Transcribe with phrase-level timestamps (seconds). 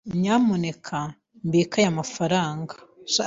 [0.21, 0.99] Nyamuneka
[1.45, 2.73] mbike aya mafaranga.